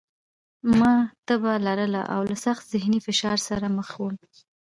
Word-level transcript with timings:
ما 0.79 0.93
تبه 1.29 1.53
لرله 1.65 2.01
او 2.13 2.21
له 2.29 2.35
سخت 2.45 2.63
ذهني 2.73 2.99
فشار 3.05 3.37
سره 3.47 3.67
مخ 3.77 3.89
وم 4.01 4.15